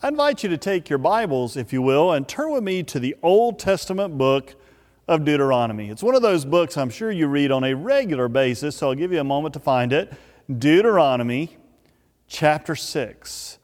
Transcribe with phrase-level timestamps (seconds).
[0.00, 3.00] I invite you to take your Bibles, if you will, and turn with me to
[3.00, 4.54] the Old Testament book
[5.08, 5.90] of Deuteronomy.
[5.90, 8.94] It's one of those books I'm sure you read on a regular basis, so I'll
[8.94, 10.12] give you a moment to find it.
[10.56, 11.56] Deuteronomy
[12.28, 13.58] chapter 6.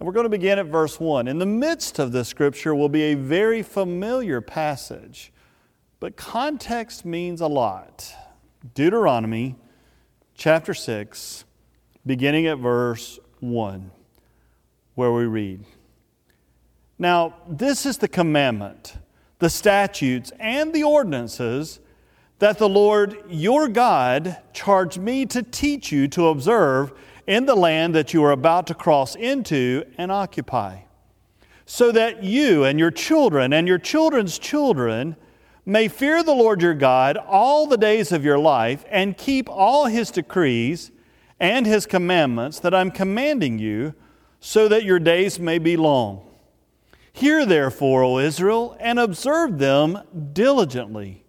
[0.00, 1.28] And we're going to begin at verse 1.
[1.28, 5.32] In the midst of this scripture will be a very familiar passage,
[6.00, 8.12] but context means a lot.
[8.74, 9.54] Deuteronomy
[10.34, 11.44] chapter 6,
[12.04, 13.92] beginning at verse 1,
[14.96, 15.64] where we read.
[16.98, 18.96] Now, this is the commandment,
[19.38, 21.80] the statutes, and the ordinances
[22.38, 26.92] that the Lord your God charged me to teach you to observe
[27.26, 30.80] in the land that you are about to cross into and occupy,
[31.64, 35.16] so that you and your children and your children's children
[35.64, 39.86] may fear the Lord your God all the days of your life and keep all
[39.86, 40.92] his decrees
[41.40, 43.94] and his commandments that I'm commanding you,
[44.40, 46.25] so that your days may be long.
[47.16, 50.02] Hear therefore, O Israel, and observe them
[50.34, 51.24] diligently,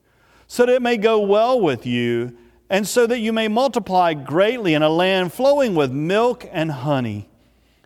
[0.46, 2.38] so that it may go well with you,
[2.70, 7.30] and so that you may multiply greatly in a land flowing with milk and honey,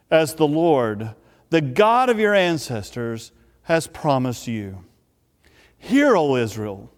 [0.10, 1.14] as the Lord,
[1.52, 3.32] the God of your ancestors,
[3.66, 4.84] has promised you.
[5.78, 6.92] Hear, O Israel,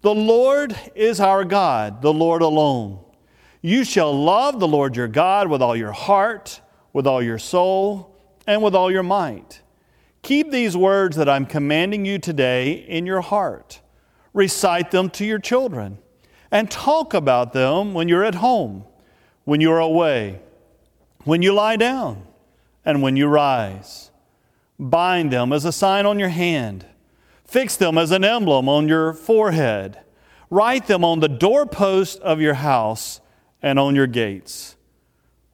[0.00, 2.98] the Lord is our God, the Lord alone.
[3.62, 6.60] You shall love the Lord your God with all your heart,
[6.92, 8.16] with all your soul,
[8.48, 9.62] and with all your might.
[10.22, 13.80] Keep these words that I'm commanding you today in your heart.
[14.32, 15.98] Recite them to your children
[16.50, 18.84] and talk about them when you're at home,
[19.44, 20.40] when you're away,
[21.24, 22.26] when you lie down,
[22.84, 24.10] and when you rise.
[24.78, 26.86] Bind them as a sign on your hand,
[27.44, 30.00] fix them as an emblem on your forehead,
[30.48, 33.20] write them on the doorpost of your house
[33.62, 34.76] and on your gates.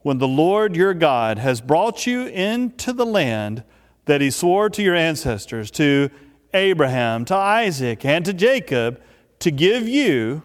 [0.01, 3.65] When the Lord your God has brought you into the land,
[4.07, 6.11] that he swore to your ancestors, to
[6.55, 9.01] Abraham, to Isaac, and to Jacob,
[9.41, 10.43] to give you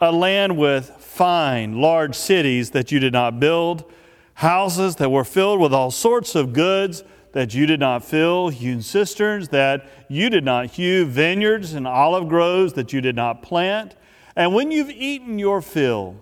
[0.00, 3.90] a land with fine, large cities that you did not build,
[4.34, 8.82] houses that were filled with all sorts of goods that you did not fill, hewn
[8.82, 13.94] cisterns that you did not hew, vineyards and olive groves that you did not plant.
[14.34, 16.16] And when you've eaten your fill,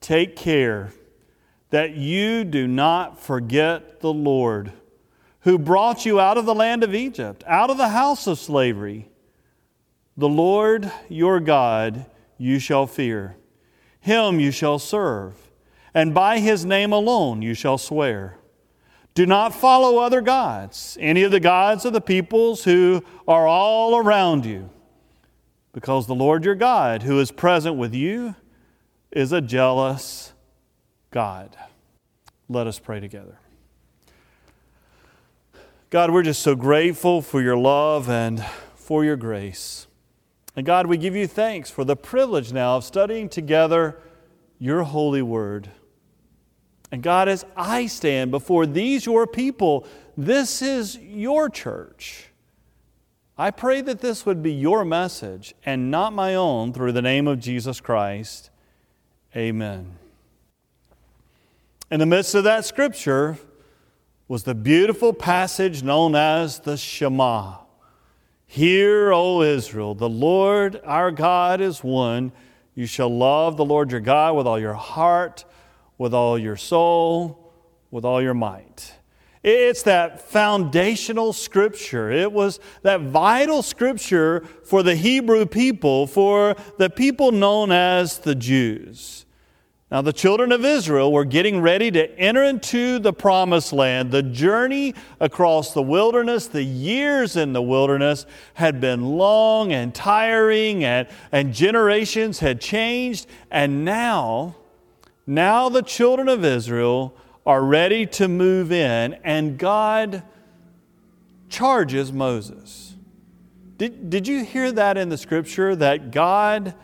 [0.00, 0.92] take care
[1.70, 4.72] that you do not forget the Lord
[5.40, 9.08] who brought you out of the land of Egypt, out of the house of slavery.
[10.16, 12.06] The Lord your God
[12.36, 13.36] you shall fear,
[14.00, 15.34] him you shall serve,
[15.94, 18.36] and by his name alone you shall swear.
[19.14, 23.96] Do not follow other gods, any of the gods of the peoples who are all
[23.96, 24.70] around you,
[25.72, 28.36] because the Lord your God, who is present with you,
[29.10, 30.32] is a jealous
[31.10, 31.56] God.
[32.48, 33.39] Let us pray together.
[35.90, 38.46] God, we're just so grateful for your love and
[38.76, 39.88] for your grace.
[40.54, 43.98] And God, we give you thanks for the privilege now of studying together
[44.60, 45.68] your holy word.
[46.92, 49.84] And God, as I stand before these your people,
[50.16, 52.28] this is your church.
[53.36, 57.26] I pray that this would be your message and not my own through the name
[57.26, 58.50] of Jesus Christ.
[59.34, 59.96] Amen.
[61.90, 63.38] In the midst of that scripture,
[64.30, 67.56] was the beautiful passage known as the Shema.
[68.46, 72.30] Hear, O Israel, the Lord our God is one.
[72.76, 75.44] You shall love the Lord your God with all your heart,
[75.98, 77.52] with all your soul,
[77.90, 78.94] with all your might.
[79.42, 82.12] It's that foundational scripture.
[82.12, 88.36] It was that vital scripture for the Hebrew people, for the people known as the
[88.36, 89.26] Jews.
[89.90, 94.12] Now, the children of Israel were getting ready to enter into the promised land.
[94.12, 98.24] The journey across the wilderness, the years in the wilderness,
[98.54, 103.26] had been long and tiring, and, and generations had changed.
[103.50, 104.54] And now,
[105.26, 110.22] now the children of Israel are ready to move in, and God
[111.48, 112.94] charges Moses.
[113.76, 115.74] Did, did you hear that in the scripture?
[115.74, 116.74] That God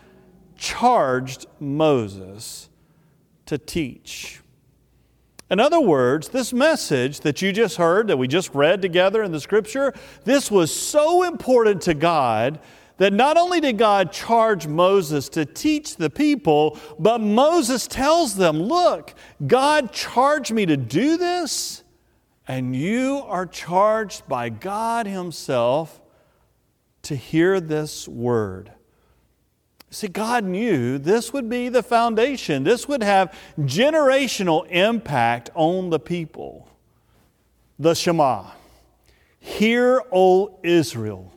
[0.57, 2.67] charged Moses
[3.47, 4.41] to teach.
[5.49, 9.31] In other words, this message that you just heard, that we just read together in
[9.31, 9.93] the scripture,
[10.25, 12.59] this was so important to God
[12.97, 18.61] that not only did God charge Moses to teach the people, but Moses tells them,
[18.61, 19.13] Look,
[19.45, 21.83] God charged me to do this,
[22.47, 26.01] and you are charged by God Himself
[27.03, 28.71] to hear this word.
[29.89, 32.63] See, God knew this would be the foundation.
[32.63, 36.67] This would have generational impact on the people.
[37.79, 38.51] the Shema.
[39.39, 41.31] Hear, O Israel,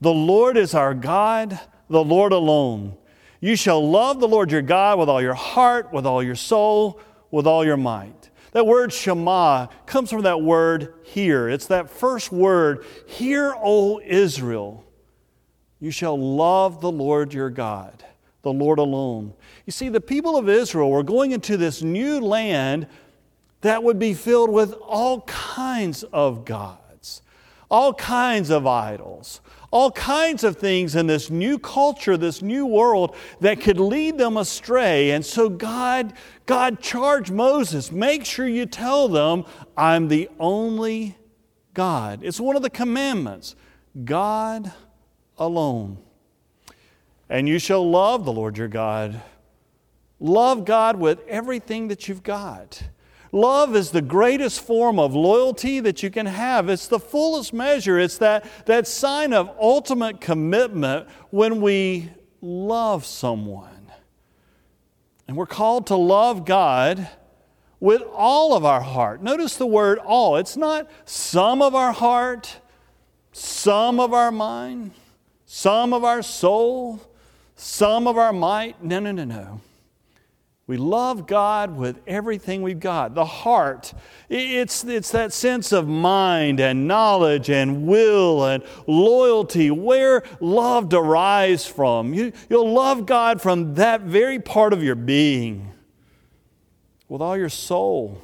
[0.00, 2.96] the Lord is our God, the Lord alone.
[3.40, 7.00] You shall love the Lord your God with all your heart, with all your soul,
[7.30, 8.30] with all your might.
[8.52, 11.48] That word Shema comes from that word hear.
[11.48, 14.84] It's that first word, Hear, O Israel.
[15.80, 18.04] You shall love the Lord your God,
[18.42, 19.32] the Lord alone.
[19.64, 22.86] You see, the people of Israel were going into this new land
[23.60, 27.22] that would be filled with all kinds of gods,
[27.70, 29.40] all kinds of idols,
[29.70, 34.36] all kinds of things in this new culture, this new world that could lead them
[34.36, 35.10] astray.
[35.10, 36.14] And so God,
[36.46, 39.44] God charged Moses, make sure you tell them,
[39.76, 41.16] I'm the only
[41.74, 42.20] God.
[42.22, 43.54] It's one of the commandments
[44.04, 44.72] God
[45.38, 45.98] alone.
[47.28, 49.20] And you shall love the Lord your God.
[50.20, 52.82] Love God with everything that you've got.
[53.30, 56.68] Love is the greatest form of loyalty that you can have.
[56.68, 57.98] It's the fullest measure.
[57.98, 63.92] It's that, that sign of ultimate commitment when we love someone.
[65.26, 67.06] And we're called to love God
[67.80, 69.22] with all of our heart.
[69.22, 70.36] Notice the word all.
[70.36, 72.56] It's not some of our heart,
[73.32, 74.92] some of our mind,
[75.50, 77.00] some of our soul,
[77.56, 78.84] some of our might.
[78.84, 79.62] No, no, no, no.
[80.66, 83.14] We love God with everything we've got.
[83.14, 83.94] The heart,
[84.28, 91.64] it's, it's that sense of mind and knowledge and will and loyalty, where love derives
[91.64, 92.12] from.
[92.12, 95.72] You, you'll love God from that very part of your being,
[97.08, 98.20] with all your soul.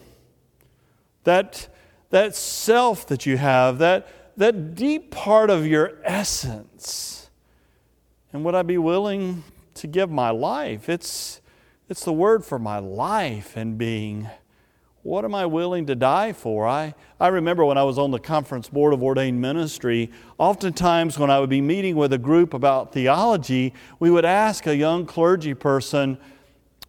[1.22, 1.68] That,
[2.10, 7.30] that self that you have, that, that deep part of your essence.
[8.32, 9.44] And would I be willing
[9.74, 10.88] to give my life?
[10.88, 11.40] It's
[11.88, 14.28] it's the word for my life and being.
[15.02, 16.66] What am I willing to die for?
[16.66, 21.30] I, I remember when I was on the Conference Board of Ordained Ministry, oftentimes when
[21.30, 25.52] I would be meeting with a group about theology, we would ask a young clergy
[25.52, 26.16] person,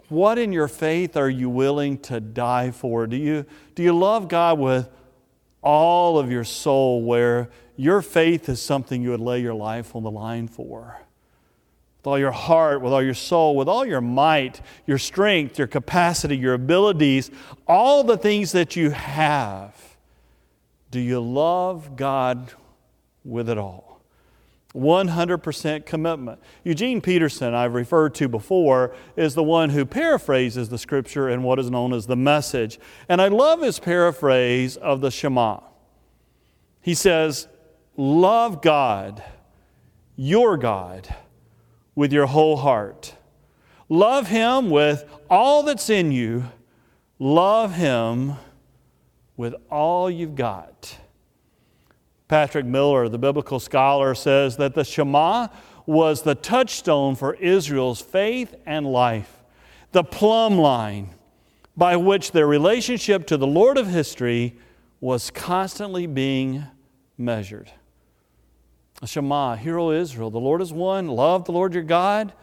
[0.08, 3.06] What in your faith are you willing to die for?
[3.06, 3.46] Do you,
[3.76, 4.88] do you love God with
[5.66, 10.04] all of your soul, where your faith is something you would lay your life on
[10.04, 11.00] the line for?
[12.06, 15.66] with all your heart, with all your soul, with all your might, your strength, your
[15.66, 17.32] capacity, your abilities,
[17.68, 19.98] all the things that you have.
[20.92, 22.54] Do you love God
[23.24, 23.85] with it all?
[24.76, 26.40] 100% commitment.
[26.64, 31.60] Eugene Peterson, I've referred to before, is the one who paraphrases the scripture in what
[31.60, 32.80] is known as the message.
[33.08, 35.60] And I love his paraphrase of the Shema.
[36.82, 37.48] He says,
[37.98, 39.24] Love God,
[40.16, 41.16] your God
[41.96, 43.16] with your whole heart.
[43.90, 46.46] Love Him with all that's in you.
[47.20, 48.34] Love Him
[49.38, 50.98] with all you've got.
[52.28, 55.48] Patrick Miller, the biblical scholar, says that the Shema
[55.86, 59.44] was the touchstone for Israel's faith and life,
[59.92, 61.10] the plumb line
[61.78, 64.56] by which their relationship to the Lord of history
[65.00, 66.66] was constantly being
[67.18, 67.72] measured.
[69.04, 71.08] Shema, hear, O Israel, the Lord is one.
[71.08, 72.34] Love the Lord your God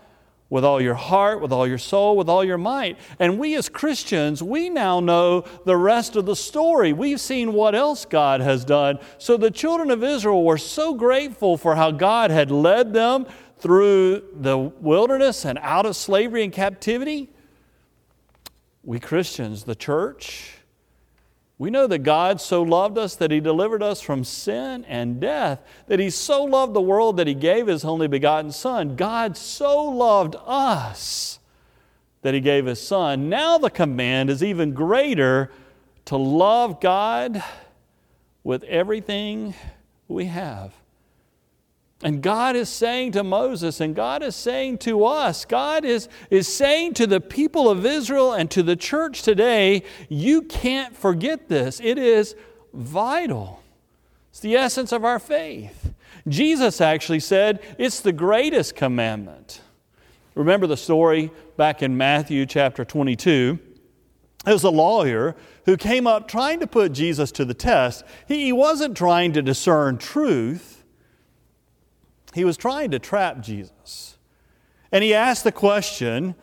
[0.53, 2.99] with all your heart, with all your soul, with all your might.
[3.19, 6.93] And we as Christians, we now know the rest of the story.
[6.93, 8.99] We've seen what else God has done.
[9.17, 13.25] So the children of Israel were so grateful for how God had led them
[13.61, 17.31] through the wilderness and out of slavery and captivity.
[18.83, 20.59] We Christians, the church,
[21.63, 25.63] we know that God so loved us that He delivered us from sin and death,
[25.87, 28.97] that He so loved the world that He gave His only begotten Son.
[28.97, 31.39] God so loved us
[32.23, 33.29] that He gave His Son.
[33.29, 35.53] Now the command is even greater
[36.07, 37.41] to love God
[38.43, 39.55] with everything
[40.09, 40.75] we have.
[42.03, 46.49] And God is saying to Moses, and God is saying to us, God is, is
[46.49, 51.81] saying to the people of Israel and to the church today, you can't forget this.
[51.81, 52.35] It is
[52.75, 53.63] vital.
[54.31, 55.95] It's the essence of our faith.
[56.27, 59.61] Jesus actually said it's the greatest commandment.
[60.35, 63.59] Remember the story back in Matthew chapter 22?
[64.45, 68.03] There was a lawyer who came up trying to put Jesus to the test.
[68.27, 70.72] He, he wasn't trying to discern truth
[72.35, 74.19] he was trying to trap Jesus.
[74.91, 76.35] And he asked the question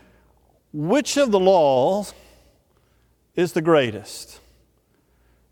[0.71, 2.13] which of the laws
[3.35, 4.39] is the greatest?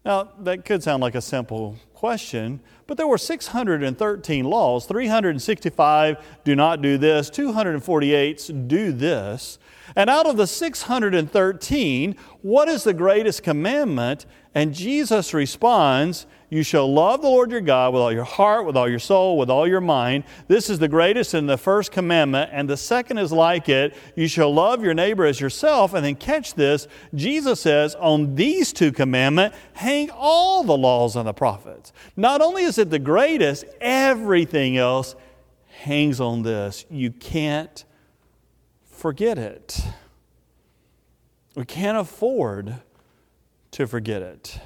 [0.06, 4.86] Now, that could sound like a simple question, but there were 613 laws.
[4.86, 9.60] 365 do not do this, 248 do this.
[9.96, 14.25] And out of the 613, what is the greatest commandment?
[14.53, 18.75] And Jesus responds, You shall love the Lord your God with all your heart, with
[18.75, 20.24] all your soul, with all your mind.
[20.48, 22.50] This is the greatest and the first commandment.
[22.51, 25.94] And the second is like it You shall love your neighbor as yourself.
[25.94, 31.27] And then catch this Jesus says, On these two commandments hang all the laws and
[31.27, 31.94] the prophets.
[32.15, 35.15] Not only is it the greatest, everything else
[35.67, 36.86] hangs on this.
[36.89, 37.86] You can't
[38.98, 39.80] forget it.
[41.56, 42.82] We can't afford
[43.72, 44.60] to forget it.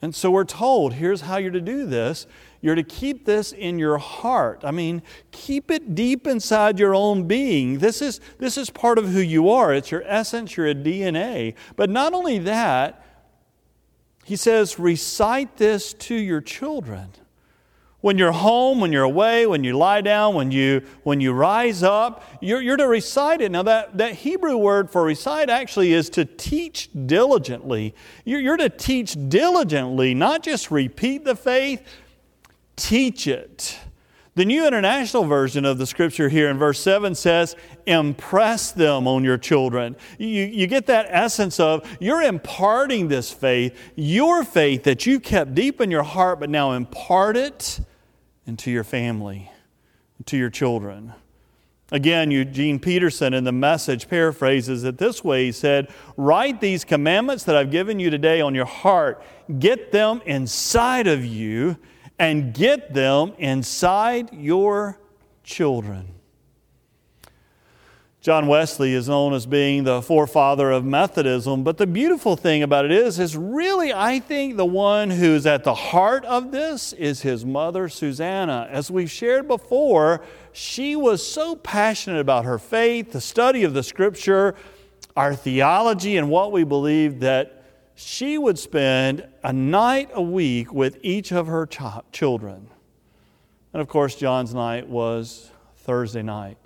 [0.00, 2.26] And so we're told here's how you're to do this.
[2.60, 4.62] You're to keep this in your heart.
[4.64, 7.78] I mean, keep it deep inside your own being.
[7.78, 11.54] This is, this is part of who you are, it's your essence, your DNA.
[11.76, 13.06] But not only that,
[14.24, 17.10] he says, recite this to your children.
[18.02, 21.84] When you're home, when you're away, when you lie down, when you, when you rise
[21.84, 23.52] up, you're, you're to recite it.
[23.52, 27.94] Now, that, that Hebrew word for recite actually is to teach diligently.
[28.24, 31.80] You're, you're to teach diligently, not just repeat the faith,
[32.74, 33.78] teach it.
[34.34, 37.54] The New International Version of the scripture here in verse 7 says,
[37.86, 39.94] impress them on your children.
[40.18, 45.54] You, you get that essence of you're imparting this faith, your faith that you kept
[45.54, 47.78] deep in your heart, but now impart it
[48.46, 49.50] and to your family,
[50.26, 51.12] to your children.
[51.90, 55.44] Again, Eugene Peterson in the message paraphrases it this way.
[55.44, 59.22] He said, Write these commandments that I've given you today on your heart,
[59.58, 61.76] get them inside of you,
[62.18, 64.98] and get them inside your
[65.44, 66.14] children.
[68.22, 72.84] John Wesley is known as being the forefather of Methodism, but the beautiful thing about
[72.84, 77.22] it is, is really, I think the one who's at the heart of this is
[77.22, 78.68] his mother, Susanna.
[78.70, 83.82] As we've shared before, she was so passionate about her faith, the study of the
[83.82, 84.54] scripture,
[85.16, 87.64] our theology, and what we believe that
[87.96, 91.80] she would spend a night a week with each of her ch-
[92.12, 92.68] children.
[93.72, 96.61] And of course, John's night was Thursday night.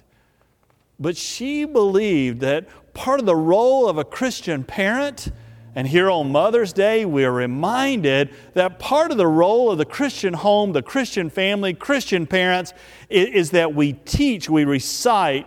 [0.98, 5.30] But she believed that part of the role of a Christian parent,
[5.74, 9.84] and here on Mother's Day, we are reminded that part of the role of the
[9.84, 12.72] Christian home, the Christian family, Christian parents,
[13.10, 15.46] is that we teach, we recite,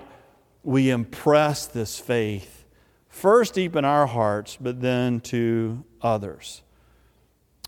[0.64, 2.66] we impress this faith,
[3.08, 6.62] first deep in our hearts, but then to others.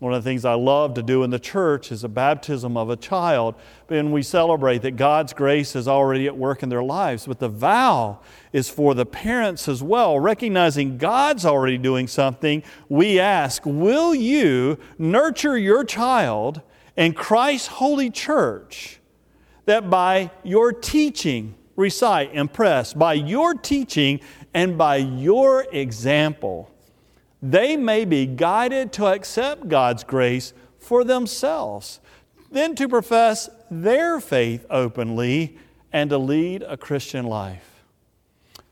[0.02, 2.90] One of the things I love to do in the church is a baptism of
[2.90, 3.54] a child.
[3.88, 7.24] And we celebrate that God's grace is already at work in their lives.
[7.24, 8.18] But the vow
[8.52, 10.18] is for the parents as well.
[10.18, 16.62] Recognizing God's already doing something, we ask, Will you nurture your child
[16.96, 18.98] in Christ's holy church
[19.66, 24.18] that by your teaching, recite, impress, by your teaching
[24.52, 26.72] and by your example,
[27.42, 32.00] they may be guided to accept God's grace for themselves,
[32.50, 35.58] then to profess their faith openly
[35.92, 37.84] and to lead a Christian life.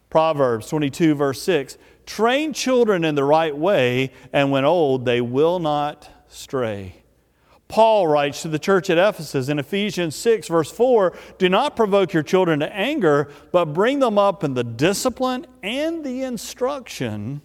[0.09, 5.59] Proverbs 22, verse 6 Train children in the right way, and when old, they will
[5.59, 6.97] not stray.
[7.69, 12.13] Paul writes to the church at Ephesus in Ephesians 6, verse 4 Do not provoke
[12.13, 17.43] your children to anger, but bring them up in the discipline and the instruction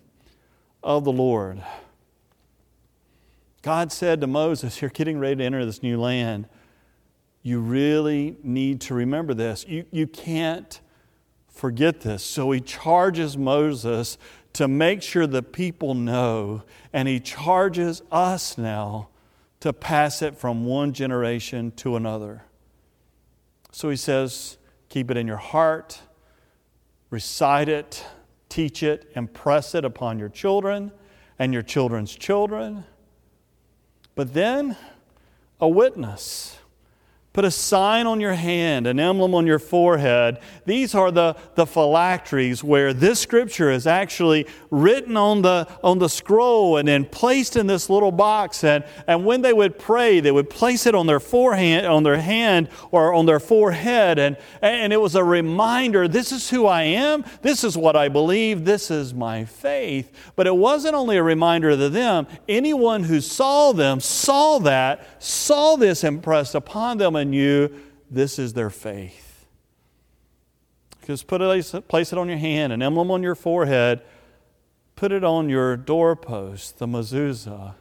[0.86, 1.62] of the Lord.
[3.64, 6.48] God said to Moses, You're getting ready to enter this new land.
[7.42, 9.66] You really need to remember this.
[9.68, 10.80] You, you can't
[11.48, 12.24] forget this.
[12.24, 14.20] So he charges Moses
[14.54, 16.64] to make sure the people know,
[16.94, 19.10] and he charges us now
[19.62, 22.44] to pass it from one generation to another.
[23.72, 24.58] So he says,
[24.90, 26.02] Keep it in your heart,
[27.10, 28.06] recite it,
[28.56, 30.90] teach it, impress it upon your children
[31.38, 32.86] and your children's children.
[34.16, 34.78] But then
[35.60, 36.58] a witness.
[37.36, 40.40] Put a sign on your hand, an emblem on your forehead.
[40.64, 46.08] These are the, the phylacteries where this scripture is actually written on the, on the
[46.08, 48.64] scroll and then placed in this little box.
[48.64, 52.22] And, and when they would pray, they would place it on their forehand, on their
[52.22, 54.18] hand or on their forehead.
[54.18, 58.08] And, and it was a reminder this is who I am, this is what I
[58.08, 60.10] believe, this is my faith.
[60.38, 65.76] But it wasn't only a reminder to them, anyone who saw them saw that, saw
[65.76, 67.74] this impressed upon them you,
[68.10, 69.46] this is their faith.
[71.06, 74.02] Just put it, place it on your hand, an emblem on your forehead,
[74.96, 77.76] put it on your doorpost, the mezuzah,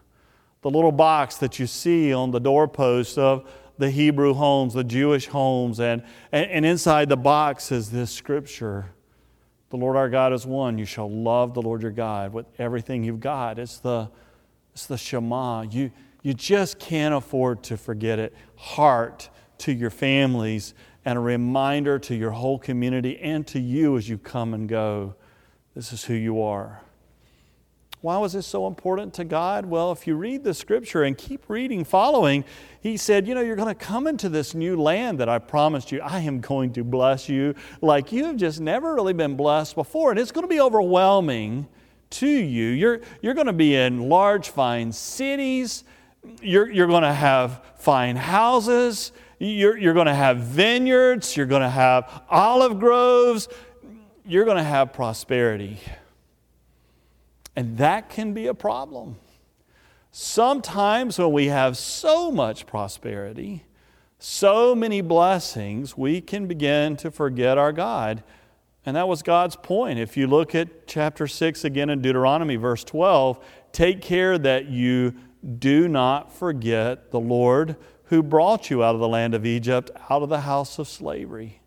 [0.61, 3.49] the little box that you see on the doorpost of
[3.79, 8.93] the Hebrew homes, the Jewish homes, and, and, and inside the box is this scripture.
[9.71, 10.79] The Lord our God is one.
[10.79, 13.59] You shall love the Lord your God with everything you've got.
[13.59, 14.09] It's the,
[14.73, 15.63] It's the Shema.
[15.63, 15.91] You,
[16.25, 18.35] you just can't afford to forget it.
[18.57, 19.29] Heart
[19.59, 20.73] to your families
[21.05, 25.15] and a reminder to your whole community and to you as you come and go.
[25.75, 26.81] This is who you are.
[28.01, 29.67] Why was this so important to God?
[29.67, 32.45] Well, if you read the scripture and keep reading, following,
[32.81, 35.93] He said, You know, you're going to come into this new land that I promised
[35.93, 36.01] you.
[36.01, 40.11] I am going to bless you like you have just never really been blessed before.
[40.11, 41.67] And it's going to be overwhelming
[42.11, 42.69] to you.
[42.69, 45.85] You're, you're going to be in large, fine cities.
[46.43, 49.13] You're, you're going to have fine houses.
[49.39, 51.37] You're, you're going to have vineyards.
[51.37, 53.49] You're going to have olive groves.
[54.27, 55.81] You're going to have prosperity.
[57.57, 59.17] And that can be a problem.
[60.11, 63.65] Sometimes when we have so much prosperity,
[64.19, 68.23] so many blessings, we can begin to forget our God.
[68.87, 69.99] And that was God's point.
[69.99, 75.15] If you look at chapter 6 again in Deuteronomy, verse 12, take care that you
[75.45, 80.23] do not forget the Lord who brought you out of the land of Egypt, out
[80.23, 81.61] of the house of slavery.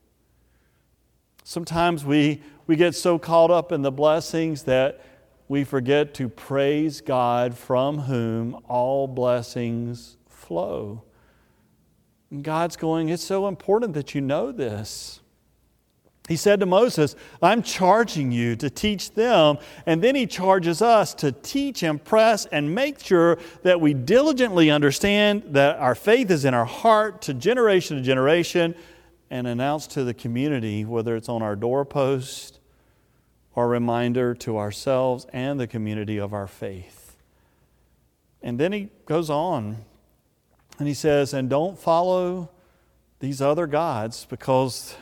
[1.43, 5.01] Sometimes we, we get so caught up in the blessings that
[5.47, 11.03] we forget to praise God from whom all blessings flow.
[12.29, 15.21] And God's going, it's so important that you know this.
[16.27, 19.57] He said to Moses, I'm charging you to teach them.
[19.85, 25.43] And then he charges us to teach, impress, and make sure that we diligently understand
[25.47, 28.75] that our faith is in our heart to generation to generation
[29.29, 32.59] and announce to the community, whether it's on our doorpost
[33.55, 37.17] or a reminder to ourselves and the community of our faith.
[38.41, 39.77] And then he goes on
[40.77, 42.49] and he says, And don't follow
[43.19, 44.95] these other gods because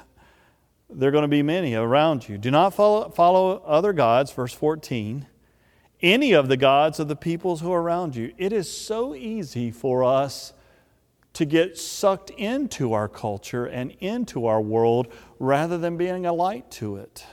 [0.89, 2.37] there are going to be many around you.
[2.37, 5.27] Do not follow, follow other gods, verse 14,
[6.01, 8.33] any of the gods of the peoples who are around you.
[8.37, 10.53] It is so easy for us
[11.33, 16.69] to get sucked into our culture and into our world rather than being a light
[16.71, 17.25] to it.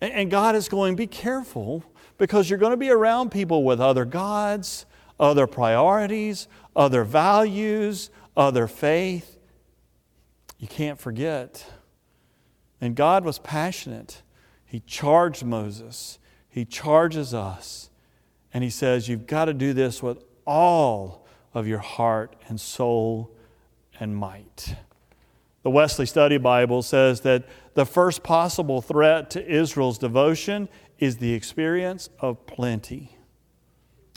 [0.00, 1.84] And God is going, be careful
[2.16, 4.86] because you're going to be around people with other gods,
[5.18, 9.38] other priorities, other values, other faith.
[10.58, 11.66] You can't forget
[12.84, 14.22] and God was passionate.
[14.64, 16.18] He charged Moses,
[16.48, 17.90] He charges us,
[18.52, 23.30] and He says, You've got to do this with all of your heart and soul
[23.98, 24.76] and might.
[25.62, 30.68] The Wesley Study Bible says that the first possible threat to Israel's devotion
[30.98, 33.16] is the experience of plenty.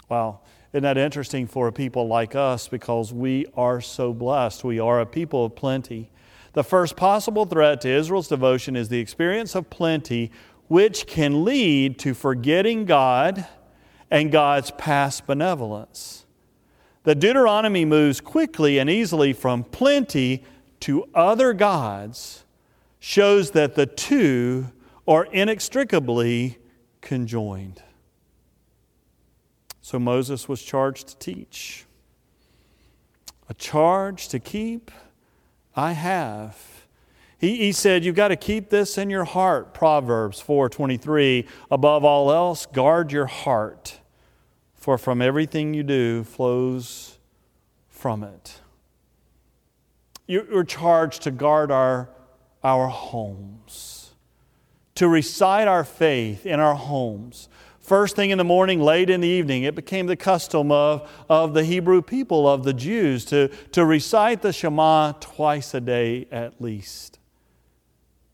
[0.10, 0.41] Wow.
[0.73, 4.63] Isn't that interesting for a people like us because we are so blessed?
[4.63, 6.12] We are a people of plenty.
[6.58, 10.32] The first possible threat to Israel's devotion is the experience of plenty,
[10.67, 13.46] which can lead to forgetting God
[14.10, 16.26] and God's past benevolence.
[17.04, 20.43] The Deuteronomy moves quickly and easily from plenty
[20.80, 22.43] to other gods,
[22.98, 24.72] shows that the two
[25.08, 26.58] are inextricably
[27.02, 27.84] conjoined.
[29.84, 31.86] So Moses was charged to teach,
[33.48, 34.89] a charge to keep
[35.77, 36.85] I have.
[37.37, 39.73] He, he said, You've got to keep this in your heart.
[39.75, 41.47] Proverbs 4:23.
[41.69, 43.99] Above all else, guard your heart,
[44.73, 47.19] for from everything you do flows
[47.87, 48.59] from it.
[50.25, 52.09] You're charged to guard our,
[52.63, 54.11] our homes,
[54.95, 57.47] to recite our faith in our homes,
[57.88, 61.54] First thing in the morning, late in the evening, it became the custom of, of
[61.54, 66.60] the Hebrew people, of the Jews, to, to recite the Shema twice a day at
[66.62, 67.17] least.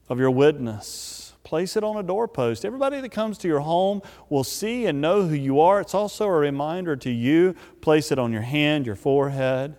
[0.09, 2.65] Of your witness, place it on a doorpost.
[2.65, 5.79] Everybody that comes to your home will see and know who you are.
[5.79, 7.53] It's also a reminder to you.
[7.79, 9.75] Place it on your hand, your forehead.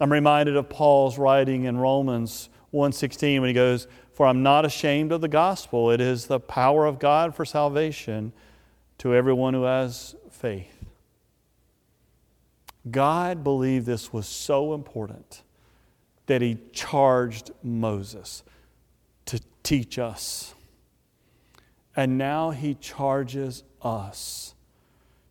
[0.00, 5.12] I'm reminded of Paul's writing in Romans 1:16 when he goes, "For I'm not ashamed
[5.12, 5.92] of the gospel.
[5.92, 8.32] It is the power of God for salvation."
[9.00, 10.84] To everyone who has faith.
[12.90, 15.42] God believed this was so important
[16.26, 18.42] that he charged Moses
[19.24, 20.54] to teach us.
[21.96, 24.54] And now he charges us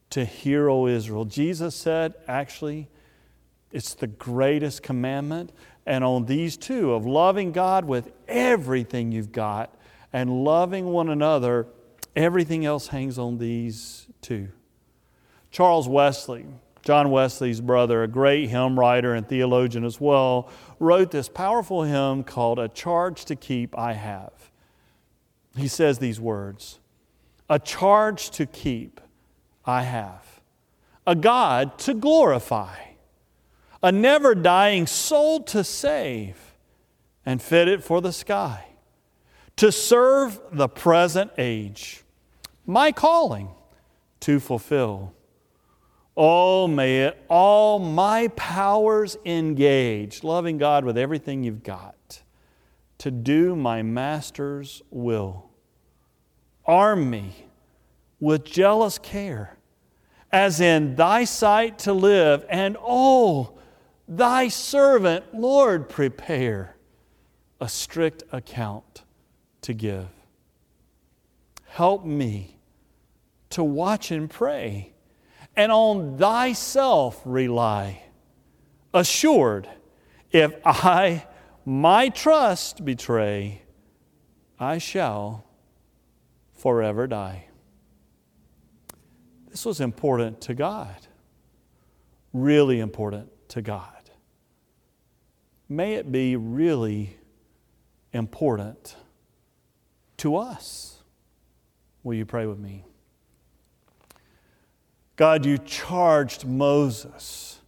[0.10, 1.26] to hear, O Israel.
[1.26, 2.88] Jesus said, actually,
[3.72, 5.52] it's the greatest commandment.
[5.86, 9.76] And on these two, of loving God with everything you've got
[10.12, 11.68] and loving one another
[12.20, 14.50] Everything else hangs on these two.
[15.52, 16.46] Charles Wesley,
[16.84, 22.26] John Wesley's brother, a great hymn writer and theologian as well, wrote this powerful hymn
[22.26, 24.34] called A Charge to Keep I Have.
[25.56, 26.82] He says these words
[27.50, 29.00] A charge to keep
[29.64, 30.42] I have,
[31.08, 32.76] a God to glorify,
[33.82, 36.54] a never dying soul to save,
[37.26, 38.66] and fit it for the sky,
[39.56, 42.04] to serve the present age,
[42.70, 43.50] my calling
[44.20, 45.12] to fulfill.
[46.16, 52.22] Oh, may it all my powers engage, loving God with everything you've got,
[53.00, 55.50] to do my Master's will.
[56.64, 57.48] Arm me
[58.20, 59.58] with jealous care,
[60.32, 63.58] as in thy sight to live, and oh,
[64.08, 66.76] thy servant, Lord, prepare
[67.60, 69.04] a strict account
[69.62, 70.10] to give.
[71.66, 72.59] Help me
[73.52, 74.94] to watch and pray
[75.56, 78.04] and on thyself rely,
[78.94, 79.68] assured,
[80.32, 81.26] if I
[81.66, 83.64] my trust betray,
[84.60, 85.46] I shall
[86.54, 87.48] forever die.
[89.50, 90.96] This was important to God,
[92.34, 94.10] really important to God.
[95.68, 97.18] May it be really
[98.14, 98.96] important
[100.18, 101.04] to us.
[102.04, 102.86] Will you pray with me?
[105.20, 107.60] God, you charged Moses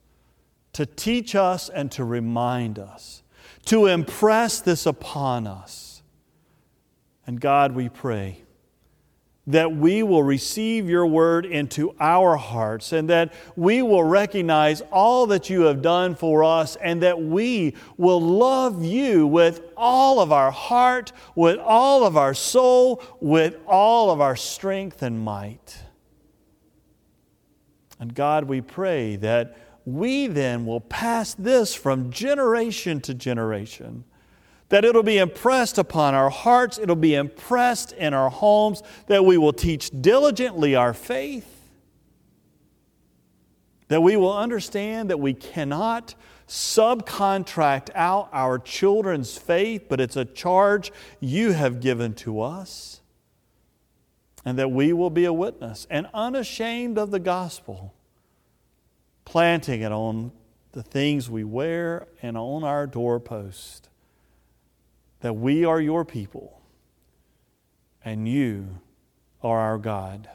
[0.72, 3.24] to teach us and to remind us,
[3.66, 6.02] to impress this upon us.
[7.28, 8.44] And God, we pray
[9.48, 15.28] that we will receive your word into our hearts and that we will recognize all
[15.28, 20.32] that you have done for us and that we will love you with all of
[20.32, 25.80] our heart, with all of our soul, with all of our strength and might.
[28.02, 34.06] And God, we pray that we then will pass this from generation to generation.
[34.70, 39.38] That it'll be impressed upon our hearts, it'll be impressed in our homes, that we
[39.38, 41.70] will teach diligently our faith,
[43.90, 46.16] that we will understand that we cannot
[46.48, 53.01] subcontract out our children's faith, but it's a charge you have given to us
[54.44, 57.94] and that we will be a witness and unashamed of the gospel,
[59.26, 60.32] planting it on
[60.72, 63.90] the things we wear and on our doorpost.
[65.20, 66.62] That we are your people
[68.04, 68.80] and you
[69.44, 70.30] are our God.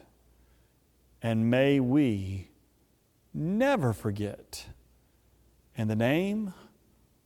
[1.23, 2.49] And may we
[3.35, 4.67] never forget.
[5.77, 6.55] In the name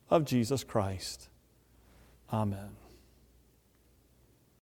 [0.09, 1.29] of Jesus Christ.
[2.33, 2.80] Amen.